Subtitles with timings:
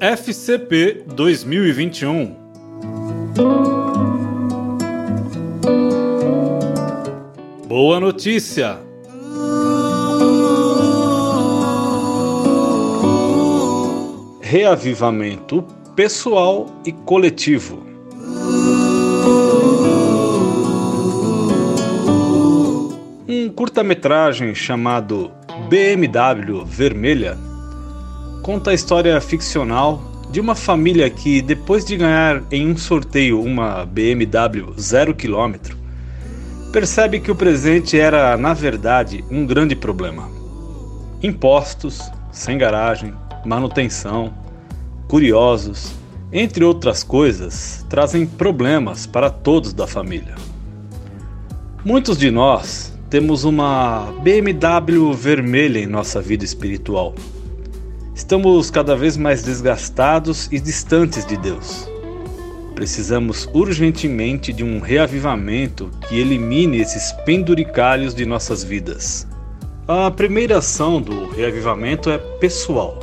[0.00, 2.34] FCP 2021
[7.68, 8.78] Boa notícia!
[14.40, 17.84] Reavivamento pessoal e coletivo.
[23.28, 25.30] Um curta-metragem chamado
[25.68, 27.49] BMW Vermelha
[28.42, 33.84] conta a história ficcional de uma família que, depois de ganhar em um sorteio uma
[33.84, 35.74] BMW 0 km,
[36.72, 40.28] percebe que o presente era, na verdade, um grande problema.
[41.22, 42.00] Impostos,
[42.30, 43.12] sem garagem,
[43.44, 44.32] manutenção,
[45.08, 45.92] curiosos,
[46.32, 50.36] entre outras coisas, trazem problemas para todos da família.
[51.84, 57.14] Muitos de nós temos uma BMW vermelha em nossa vida espiritual.
[58.20, 61.88] Estamos cada vez mais desgastados e distantes de Deus.
[62.74, 69.26] Precisamos urgentemente de um reavivamento que elimine esses penduricalhos de nossas vidas.
[69.88, 73.00] A primeira ação do reavivamento é pessoal.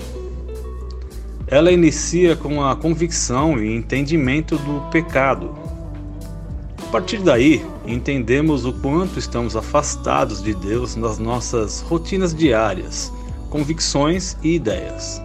[1.47, 5.57] Ela inicia com a convicção e entendimento do pecado.
[6.77, 13.11] A partir daí, entendemos o quanto estamos afastados de Deus nas nossas rotinas diárias,
[13.49, 15.21] convicções e ideias.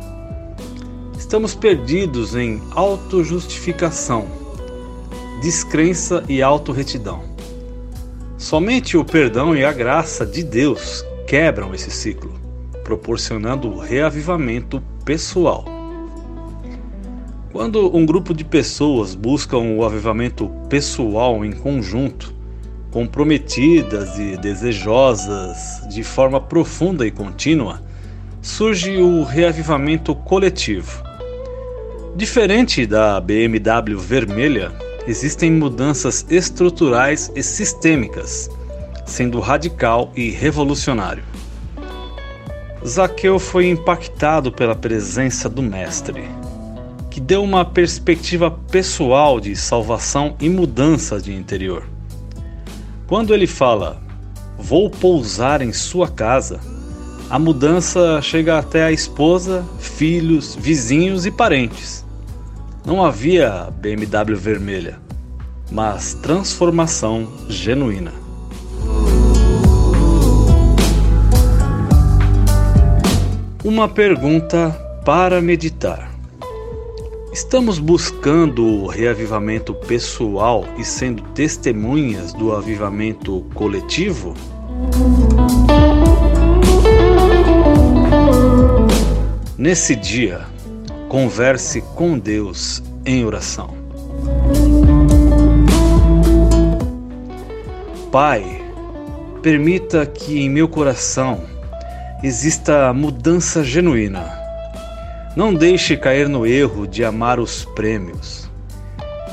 [1.19, 4.27] Estamos perdidos em autojustificação,
[5.41, 7.23] descrença e autorretidão.
[8.37, 12.35] Somente o perdão e a graça de Deus quebram esse ciclo,
[12.85, 15.65] proporcionando o reavivamento pessoal.
[17.53, 22.35] Quando um grupo de pessoas buscam o avivamento pessoal em conjunto,
[22.91, 27.83] comprometidas e desejosas de forma profunda e contínua,
[28.43, 31.03] surge o reavivamento coletivo.
[32.15, 34.71] Diferente da BMW vermelha,
[35.07, 38.51] existem mudanças estruturais e sistêmicas,
[39.07, 41.25] sendo radical e revolucionário.
[42.87, 46.43] Zaqueu foi impactado pela presença do Mestre
[47.13, 51.87] que deu uma perspectiva pessoal de salvação e mudança de interior.
[53.07, 54.03] Quando ele fala,
[54.57, 56.59] vou pousar em sua casa,
[57.33, 62.05] a mudança chega até a esposa, filhos, vizinhos e parentes.
[62.85, 64.99] Não havia BMW vermelha,
[65.71, 68.13] mas transformação genuína.
[73.65, 74.69] Uma pergunta
[75.03, 76.13] para meditar.
[77.33, 84.35] Estamos buscando o reavivamento pessoal e sendo testemunhas do avivamento coletivo?
[89.59, 90.41] Nesse dia,
[91.09, 93.75] converse com Deus em oração.
[98.11, 98.45] Pai,
[99.43, 101.41] permita que em meu coração
[102.23, 104.43] exista mudança genuína
[105.35, 108.51] não deixe cair no erro de amar os prêmios.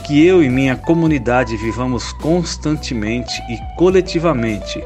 [0.05, 4.81] Que eu e minha comunidade vivamos constantemente e coletivamente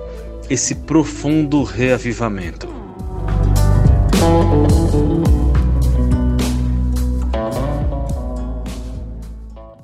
[0.49, 2.82] esse profundo reavivamento.
[4.93, 5.42] Thank you.